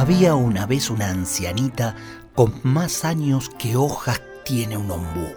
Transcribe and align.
Había 0.00 0.34
una 0.34 0.64
vez 0.64 0.88
una 0.88 1.10
ancianita 1.10 1.94
con 2.34 2.54
más 2.62 3.04
años 3.04 3.50
que 3.58 3.76
hojas 3.76 4.22
tiene 4.46 4.78
un 4.78 4.90
ombú. 4.90 5.28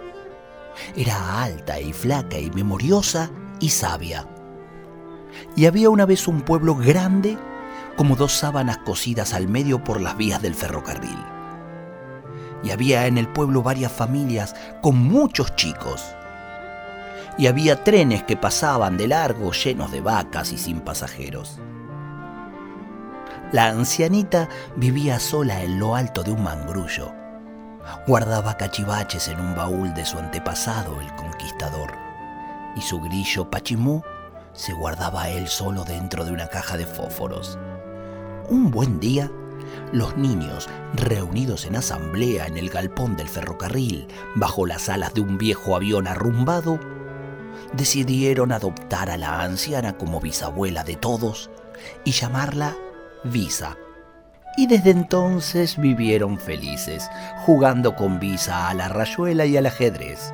Era 0.95 1.44
alta 1.44 1.81
y 1.81 1.91
flaca 1.91 2.39
y 2.39 2.49
memoriosa 2.49 3.30
y 3.59 3.67
sabia. 3.72 4.26
Y 5.58 5.66
había 5.66 5.89
una 5.89 6.05
vez 6.05 6.30
un 6.30 6.39
pueblo 6.44 6.76
grande 6.76 7.38
como 7.98 8.16
dos 8.16 8.31
sábanas 8.31 8.77
cosidas 8.77 9.34
al 9.34 9.49
medio 9.49 9.84
por 9.84 9.99
las 9.99 10.16
vías 10.16 10.41
del 10.41 10.55
ferrocarril. 10.55 11.20
Y 12.64 12.72
había 12.72 13.05
en 13.08 13.17
el 13.17 13.27
pueblo 13.27 13.64
varias 13.64 13.91
familias 13.91 14.55
con 14.81 14.95
muchos 14.95 15.58
chicos. 15.58 16.05
Y 17.38 17.48
había 17.48 17.84
trenes 17.84 18.23
que 18.23 18.38
pasaban 18.38 18.95
de 18.95 19.09
largo 19.09 19.52
llenos 19.52 19.91
de 19.91 20.00
vacas 20.00 20.53
y 20.53 20.58
sin 20.58 20.80
pasajeros. 20.80 21.59
La 23.54 23.68
ancianita 23.68 24.50
vivía 24.76 25.20
sola 25.20 25.62
en 25.62 25.78
lo 25.78 25.96
alto 25.96 26.23
de 26.23 26.32
un 26.32 26.42
mangrullo. 26.42 27.14
Guardaba 28.08 28.58
cachivaches 28.58 29.28
en 29.28 29.40
un 29.40 29.54
baúl 29.54 29.94
de 29.94 30.04
su 30.06 30.18
antepasado, 30.18 31.00
el 31.00 31.14
conquistador, 31.14 31.92
y 32.76 32.82
su 32.82 33.00
grillo 33.00 33.52
Pachimú 33.52 34.02
se 34.54 34.73
guardaba 34.73 35.30
él 35.30 35.48
solo 35.48 35.84
dentro 35.84 36.26
de 36.26 36.32
una 36.32 36.48
caja 36.48 36.78
de 36.78 36.88
fósforos. 36.88 37.60
Un 38.50 38.72
buen 38.72 39.00
día, 39.00 39.30
los 39.92 40.17
niños, 40.17 40.67
reunidos 40.95 41.66
en 41.66 41.76
asamblea 41.76 42.48
en 42.48 42.58
el 42.58 42.72
galpón 42.72 43.16
del 43.16 43.30
ferrocarril, 43.30 44.08
bajo 44.34 44.66
las 44.66 44.90
alas 44.90 45.14
de 45.14 45.22
un 45.22 45.38
viejo 45.38 45.76
avión 45.76 46.08
arrumbado, 46.08 46.80
decidieron 47.73 48.52
adoptar 48.52 49.12
a 49.12 49.17
la 49.17 49.44
anciana 49.44 49.95
como 49.95 50.20
bisabuela 50.20 50.84
de 50.84 50.95
todos 50.95 51.52
y 52.04 52.14
llamarla 52.14 52.76
Visa. 53.24 53.78
Y 54.58 54.68
desde 54.68 54.92
entonces 54.92 55.78
vivieron 55.78 56.38
felices, 56.38 57.10
jugando 57.46 57.96
con 57.96 58.20
Visa 58.20 58.68
a 58.68 58.74
la 58.74 58.90
rayuela 58.90 59.46
y 59.46 59.56
al 59.56 59.66
ajedrez. 59.66 60.34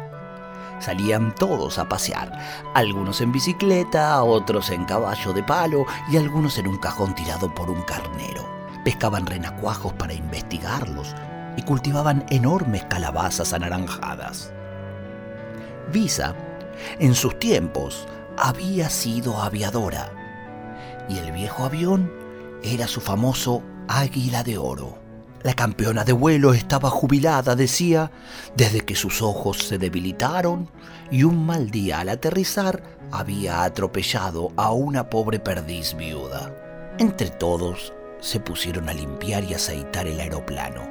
Salían 0.80 1.36
todos 1.36 1.78
a 1.78 1.88
pasear, 1.88 2.32
algunos 2.74 3.22
en 3.22 3.32
bicicleta, 3.32 4.24
otros 4.24 4.72
en 4.72 4.86
caballo 4.86 5.34
de 5.34 5.44
palo 5.44 5.86
y 6.12 6.18
algunos 6.18 6.58
en 6.58 6.68
un 6.68 6.78
cajón 6.80 7.14
tirado 7.14 7.54
por 7.54 7.70
un 7.70 7.82
carnero. 7.84 8.50
Pescaban 8.84 9.28
renacuajos 9.28 9.94
para 9.94 10.14
investigarlos 10.14 11.16
y 11.58 11.62
cultivaban 11.62 12.26
enormes 12.30 12.86
calabazas 12.86 13.54
anaranjadas. 13.54 14.52
Visa, 15.92 16.34
en 16.98 17.14
sus 17.14 17.38
tiempos, 17.38 18.08
había 18.38 18.90
sido 18.90 19.42
aviadora 19.42 20.12
y 21.08 21.18
el 21.18 21.32
viejo 21.32 21.66
avión 21.66 22.29
era 22.64 22.88
su 22.88 23.02
famoso 23.02 23.64
Águila 23.88 24.44
de 24.44 24.58
Oro. 24.58 24.98
La 25.42 25.54
campeona 25.54 26.04
de 26.04 26.12
vuelo 26.12 26.54
estaba 26.54 26.90
jubilada, 26.90 27.56
decía, 27.56 28.12
desde 28.56 28.82
que 28.82 28.96
sus 28.96 29.22
ojos 29.22 29.60
se 29.60 29.78
debilitaron 29.78 30.70
y 31.12 31.24
un 31.24 31.46
mal 31.46 31.72
día 31.72 32.02
al 32.02 32.10
aterrizar 32.10 32.84
había 33.12 33.64
atropellado 33.64 34.52
a 34.58 34.72
una 34.72 35.10
pobre 35.10 35.40
perdiz 35.40 35.96
viuda. 35.96 36.54
Entre 36.98 37.30
todos 37.30 37.94
se 38.20 38.42
pusieron 38.42 38.90
a 38.90 38.94
limpiar 38.94 39.46
y 39.46 39.54
aceitar 39.54 40.08
el 40.08 40.20
aeroplano, 40.20 40.82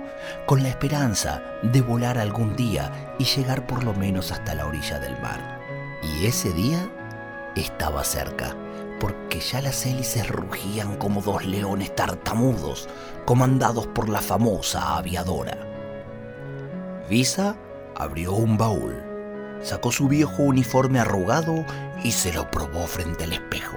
con 0.46 0.62
la 0.62 0.70
esperanza 0.70 1.42
de 1.62 1.82
volar 1.82 2.16
algún 2.16 2.56
día 2.56 3.14
y 3.18 3.24
llegar 3.24 3.66
por 3.66 3.84
lo 3.84 3.92
menos 3.92 4.32
hasta 4.32 4.54
la 4.54 4.66
orilla 4.66 4.98
del 4.98 5.20
mar. 5.20 5.60
Y 6.02 6.24
ese 6.24 6.52
día 6.54 6.88
estaba 7.54 8.02
cerca 8.02 8.56
porque 9.00 9.40
ya 9.40 9.60
las 9.60 9.86
hélices 9.86 10.28
rugían 10.28 10.96
como 10.96 11.20
dos 11.20 11.44
leones 11.44 11.94
tartamudos, 11.94 12.88
comandados 13.24 13.86
por 13.88 14.08
la 14.08 14.20
famosa 14.20 14.96
aviadora. 14.96 15.56
Visa 17.08 17.56
abrió 17.96 18.34
un 18.34 18.56
baúl, 18.56 18.94
sacó 19.62 19.92
su 19.92 20.08
viejo 20.08 20.42
uniforme 20.42 21.00
arrugado 21.00 21.64
y 22.02 22.12
se 22.12 22.32
lo 22.32 22.50
probó 22.50 22.86
frente 22.86 23.24
al 23.24 23.32
espejo. 23.32 23.76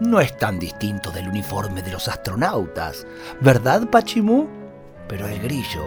No 0.00 0.20
es 0.20 0.36
tan 0.36 0.58
distinto 0.58 1.10
del 1.10 1.28
uniforme 1.28 1.82
de 1.82 1.92
los 1.92 2.08
astronautas, 2.08 3.06
¿verdad, 3.40 3.88
Pachimú? 3.88 4.48
Pero 5.08 5.28
el 5.28 5.40
grillo, 5.40 5.86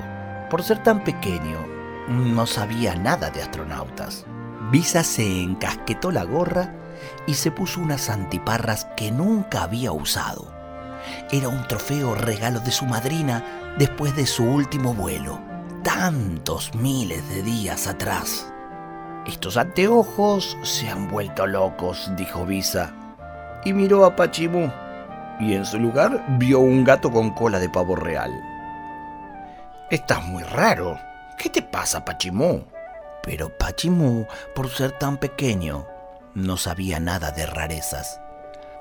por 0.50 0.64
ser 0.64 0.82
tan 0.84 1.04
pequeño, 1.04 1.66
no 2.08 2.46
sabía 2.46 2.96
nada 2.96 3.30
de 3.30 3.42
astronautas. 3.42 4.26
Visa 4.72 5.04
se 5.04 5.42
encasquetó 5.42 6.12
la 6.12 6.24
gorra 6.24 6.85
y 7.28 7.34
se 7.36 7.52
puso 7.52 7.82
unas 7.82 8.10
antiparras 8.10 8.86
que 8.96 9.12
nunca 9.12 9.64
había 9.64 9.92
usado. 9.92 10.54
Era 11.32 11.50
un 11.50 11.68
trofeo 11.68 12.16
regalo 12.16 12.60
de 12.60 12.72
su 12.72 12.86
madrina 12.86 13.44
después 13.78 14.16
de 14.16 14.26
su 14.26 14.44
último 14.44 14.94
vuelo, 14.94 15.40
tantos 15.84 16.74
miles 16.76 17.28
de 17.30 17.44
días 17.44 17.88
atrás. 17.88 18.52
Estos 19.26 19.58
anteojos 19.58 20.58
se 20.62 20.90
han 20.90 21.08
vuelto 21.08 21.48
locos, 21.48 22.12
dijo 22.16 22.46
Visa, 22.46 22.94
y 23.64 23.74
miró 23.74 24.06
a 24.06 24.16
Pachimú, 24.16 24.72
y 25.40 25.54
en 25.54 25.66
su 25.66 25.80
lugar 25.80 26.24
vio 26.38 26.60
un 26.60 26.84
gato 26.84 27.12
con 27.12 27.32
cola 27.32 27.60
de 27.60 27.70
pavo 27.70 27.96
real. 27.96 28.32
Estás 29.90 30.24
muy 30.26 30.44
raro. 30.44 31.00
¿Qué 31.38 31.50
te 31.50 31.62
pasa, 31.62 32.06
Pachimú? 32.06 32.64
Pero 33.24 33.50
Pachimú, 33.58 34.28
por 34.54 34.70
ser 34.70 34.92
tan 34.94 35.18
pequeño, 35.18 35.86
no 36.36 36.58
sabía 36.58 37.00
nada 37.00 37.32
de 37.32 37.46
rarezas. 37.46 38.20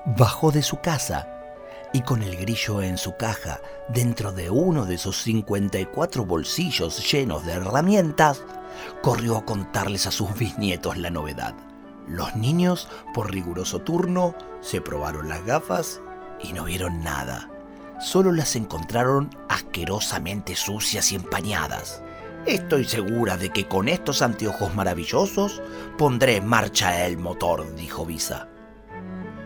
Bajó 0.05 0.51
de 0.51 0.61
su 0.61 0.81
casa 0.81 1.27
y 1.93 2.01
con 2.01 2.21
el 2.21 2.35
grillo 2.35 2.81
en 2.81 2.97
su 2.97 3.15
caja, 3.15 3.61
dentro 3.87 4.33
de 4.33 4.49
uno 4.49 4.85
de 4.85 4.97
sus 4.97 5.23
54 5.23 6.25
bolsillos 6.25 7.09
llenos 7.09 7.45
de 7.45 7.53
herramientas, 7.53 8.43
corrió 9.01 9.37
a 9.37 9.45
contarles 9.45 10.05
a 10.05 10.11
sus 10.11 10.33
bisnietos 10.37 10.97
la 10.97 11.09
novedad. 11.09 11.55
Los 12.07 12.35
niños, 12.35 12.89
por 13.13 13.31
riguroso 13.31 13.79
turno, 13.79 14.35
se 14.61 14.81
probaron 14.81 15.29
las 15.29 15.45
gafas 15.45 16.01
y 16.43 16.51
no 16.51 16.65
vieron 16.65 17.01
nada. 17.01 17.49
Solo 18.01 18.33
las 18.33 18.57
encontraron 18.57 19.29
asquerosamente 19.47 20.55
sucias 20.57 21.13
y 21.13 21.15
empañadas. 21.15 22.03
Estoy 22.45 22.85
segura 22.85 23.37
de 23.37 23.49
que 23.49 23.67
con 23.67 23.87
estos 23.87 24.21
anteojos 24.21 24.75
maravillosos 24.75 25.63
pondré 25.97 26.35
en 26.35 26.45
marcha 26.45 27.07
el 27.07 27.17
motor, 27.17 27.75
dijo 27.75 28.05
Visa. 28.05 28.47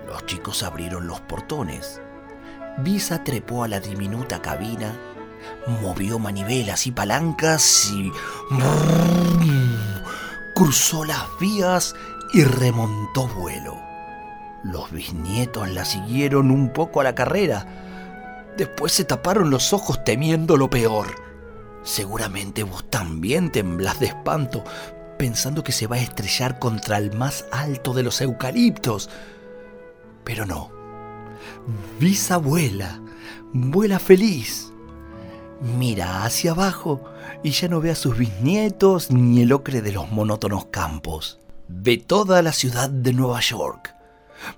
Los 0.05 0.25
chicos 0.25 0.63
abrieron 0.63 1.07
los 1.07 1.21
portones. 1.21 2.01
Visa 2.79 3.23
trepó 3.23 3.63
a 3.63 3.69
la 3.69 3.79
diminuta 3.79 4.41
cabina, 4.41 4.99
movió 5.81 6.19
manivelas 6.19 6.87
y 6.87 6.91
palancas 6.91 7.89
y... 7.89 8.11
cruzó 10.53 11.05
las 11.05 11.23
vías 11.39 11.95
y 12.33 12.43
remontó 12.43 13.27
vuelo. 13.29 13.77
Los 14.61 14.91
bisnietos 14.91 15.69
la 15.69 15.85
siguieron 15.85 16.51
un 16.51 16.73
poco 16.73 16.99
a 16.99 17.05
la 17.05 17.15
carrera. 17.15 17.65
Después 18.57 18.91
se 18.91 19.05
taparon 19.05 19.51
los 19.51 19.71
ojos 19.71 20.03
temiendo 20.03 20.57
lo 20.57 20.69
peor. 20.69 21.28
Seguramente 21.89 22.61
vos 22.61 22.87
también 22.87 23.51
temblás 23.51 23.99
de 23.99 24.05
espanto 24.05 24.63
pensando 25.17 25.63
que 25.63 25.71
se 25.71 25.87
va 25.87 25.95
a 25.95 26.01
estrellar 26.01 26.59
contra 26.59 26.99
el 26.99 27.17
más 27.17 27.45
alto 27.51 27.95
de 27.95 28.03
los 28.03 28.21
eucaliptos. 28.21 29.09
Pero 30.23 30.45
no. 30.45 30.69
Visa 31.99 32.37
vuela, 32.37 33.01
vuela 33.53 33.97
feliz. 33.97 34.71
Mira 35.61 36.25
hacia 36.25 36.51
abajo 36.51 37.03
y 37.41 37.49
ya 37.49 37.67
no 37.67 37.81
ve 37.81 37.89
a 37.89 37.95
sus 37.95 38.15
bisnietos 38.15 39.09
ni 39.09 39.41
el 39.41 39.51
ocre 39.51 39.81
de 39.81 39.91
los 39.91 40.11
monótonos 40.11 40.65
campos. 40.65 41.39
Ve 41.67 41.97
toda 41.97 42.43
la 42.43 42.53
ciudad 42.53 42.91
de 42.91 43.13
Nueva 43.13 43.39
York 43.39 43.95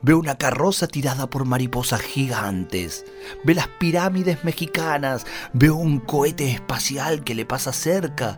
Ve 0.01 0.13
una 0.13 0.35
carroza 0.35 0.87
tirada 0.87 1.29
por 1.29 1.45
mariposas 1.45 2.01
gigantes. 2.01 3.05
Ve 3.43 3.55
las 3.55 3.67
pirámides 3.67 4.43
mexicanas. 4.43 5.25
Ve 5.53 5.69
un 5.69 5.99
cohete 5.99 6.51
espacial 6.51 7.23
que 7.23 7.35
le 7.35 7.45
pasa 7.45 7.73
cerca. 7.73 8.37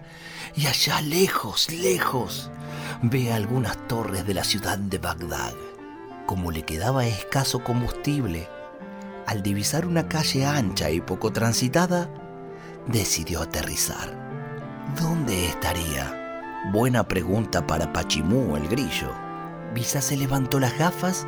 Y 0.55 0.67
allá 0.67 1.01
lejos, 1.01 1.71
lejos, 1.71 2.51
ve 3.01 3.33
algunas 3.33 3.87
torres 3.87 4.25
de 4.27 4.33
la 4.33 4.43
ciudad 4.43 4.77
de 4.77 4.97
Bagdad. 4.99 5.53
como 6.25 6.51
le 6.51 6.63
quedaba 6.63 7.05
escaso 7.05 7.63
combustible, 7.63 8.47
al 9.27 9.43
divisar 9.43 9.85
una 9.85 10.07
calle 10.07 10.45
ancha 10.45 10.89
y 10.89 11.01
poco 11.01 11.31
transitada, 11.31 12.09
decidió 12.87 13.41
aterrizar. 13.41 14.17
¿Dónde 14.99 15.47
estaría? 15.47 16.61
Buena 16.71 17.07
pregunta 17.07 17.65
para 17.65 17.91
Pachimú, 17.91 18.55
el 18.55 18.67
grillo. 18.67 19.11
Visa 19.73 20.01
se 20.01 20.15
levantó 20.15 20.59
las 20.59 20.77
gafas 20.77 21.25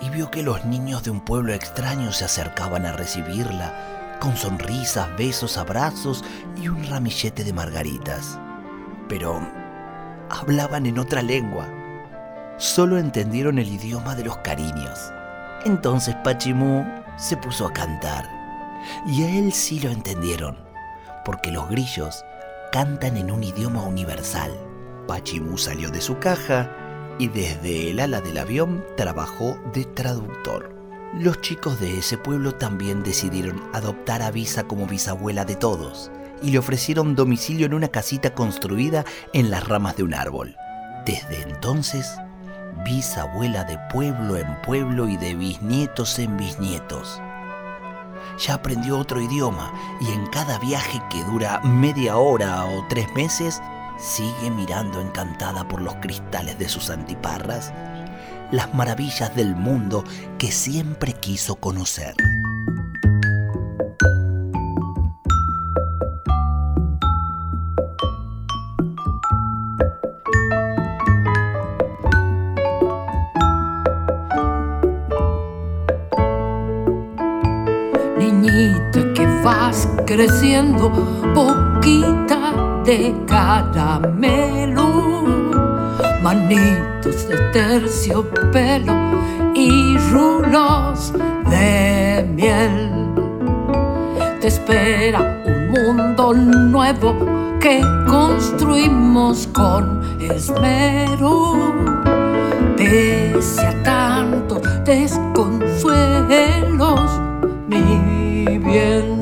y 0.00 0.08
vio 0.08 0.30
que 0.30 0.42
los 0.42 0.64
niños 0.64 1.02
de 1.04 1.10
un 1.10 1.20
pueblo 1.20 1.52
extraño 1.52 2.10
se 2.10 2.24
acercaban 2.24 2.86
a 2.86 2.92
recibirla, 2.92 4.16
con 4.18 4.34
sonrisas, 4.36 5.14
besos, 5.18 5.58
abrazos 5.58 6.24
y 6.56 6.68
un 6.68 6.86
ramillete 6.86 7.44
de 7.44 7.52
margaritas. 7.52 8.38
Pero 9.10 9.46
hablaban 10.30 10.86
en 10.86 10.98
otra 10.98 11.20
lengua. 11.20 11.68
Solo 12.56 12.98
entendieron 12.98 13.58
el 13.58 13.68
idioma 13.68 14.14
de 14.14 14.24
los 14.24 14.38
cariños. 14.38 15.12
Entonces 15.66 16.16
Pachimú 16.24 16.86
se 17.16 17.36
puso 17.36 17.66
a 17.66 17.72
cantar. 17.74 18.24
Y 19.06 19.22
a 19.22 19.38
él 19.38 19.52
sí 19.52 19.80
lo 19.80 19.90
entendieron, 19.90 20.56
porque 21.26 21.52
los 21.52 21.68
grillos 21.68 22.24
cantan 22.72 23.18
en 23.18 23.30
un 23.30 23.44
idioma 23.44 23.82
universal. 23.82 24.50
Pachimú 25.06 25.58
salió 25.58 25.90
de 25.90 26.00
su 26.00 26.18
caja 26.18 26.70
y 27.22 27.28
desde 27.28 27.88
el 27.92 28.00
ala 28.00 28.20
del 28.20 28.36
avión 28.36 28.84
trabajó 28.96 29.56
de 29.72 29.84
traductor. 29.84 30.74
Los 31.14 31.40
chicos 31.40 31.78
de 31.78 31.98
ese 31.98 32.18
pueblo 32.18 32.56
también 32.56 33.04
decidieron 33.04 33.62
adoptar 33.72 34.22
a 34.22 34.32
Visa 34.32 34.64
como 34.64 34.88
bisabuela 34.88 35.44
de 35.44 35.54
todos 35.54 36.10
y 36.42 36.50
le 36.50 36.58
ofrecieron 36.58 37.14
domicilio 37.14 37.66
en 37.66 37.74
una 37.74 37.86
casita 37.86 38.34
construida 38.34 39.04
en 39.32 39.52
las 39.52 39.68
ramas 39.68 39.94
de 39.94 40.02
un 40.02 40.14
árbol. 40.14 40.56
Desde 41.06 41.42
entonces, 41.42 42.10
bisabuela 42.84 43.62
de 43.62 43.78
pueblo 43.92 44.36
en 44.36 44.60
pueblo 44.62 45.06
y 45.08 45.16
de 45.16 45.36
bisnietos 45.36 46.18
en 46.18 46.36
bisnietos. 46.36 47.22
Ya 48.44 48.54
aprendió 48.54 48.98
otro 48.98 49.20
idioma 49.20 49.72
y 50.00 50.10
en 50.10 50.26
cada 50.26 50.58
viaje 50.58 51.00
que 51.08 51.22
dura 51.22 51.60
media 51.60 52.16
hora 52.16 52.64
o 52.64 52.84
tres 52.88 53.06
meses, 53.14 53.62
sigue 54.02 54.50
mirando 54.50 55.00
encantada 55.00 55.66
por 55.68 55.80
los 55.80 55.94
cristales 55.96 56.58
de 56.58 56.68
sus 56.68 56.90
antiparras 56.90 57.72
las 58.50 58.74
maravillas 58.74 59.34
del 59.34 59.56
mundo 59.56 60.04
que 60.38 60.52
siempre 60.52 61.14
quiso 61.14 61.56
conocer. 61.56 62.14
creciendo 80.06 80.90
poquita 81.34 82.71
de 82.84 83.14
caramelo, 83.26 85.22
manitos 86.22 87.28
de 87.28 87.36
terciopelo 87.52 88.94
y 89.54 89.96
rulos 90.10 91.12
de 91.48 92.28
miel. 92.34 92.90
Te 94.40 94.48
espera 94.48 95.40
un 95.46 95.70
mundo 95.70 96.34
nuevo 96.34 97.14
que 97.60 97.80
construimos 98.08 99.46
con 99.48 100.02
esmero. 100.20 101.56
Pese 102.76 103.64
a 103.64 103.82
tantos 103.84 104.62
desconsuelos, 104.84 107.20
mi 107.68 108.58
bien 108.58 109.21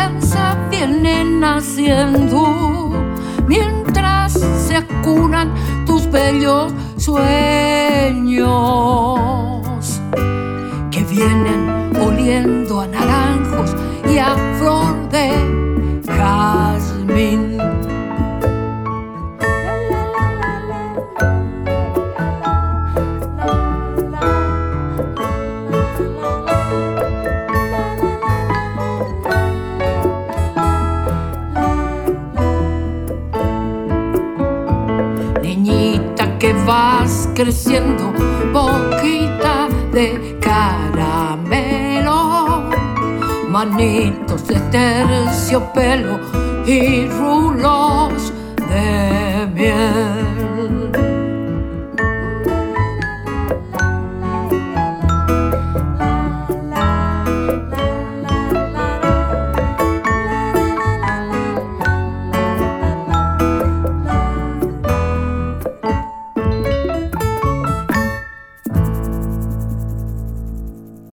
esperanza 0.00 0.56
viene 0.70 1.24
naciendo. 1.24 2.90
Mientras 3.46 4.32
se 4.32 4.76
acunan 4.76 5.52
tus 5.86 6.10
bellos 6.10 6.72
sueños 6.96 8.40
que 10.90 11.04
vienen 11.04 11.92
oliendo 12.00 12.80
a 12.80 12.86
naranjos 12.86 13.74
y 14.10 14.18
a 14.18 14.36
flor 14.58 15.08
creciendo, 37.42 38.12
boquita 38.52 39.66
de 39.92 40.38
caramelo, 40.42 42.14
manitos 43.48 44.46
de 44.46 44.60
terciopelo 44.70 46.20
y 46.66 47.06
rulos 47.08 48.30
de 48.68 49.48
miel. 49.54 50.29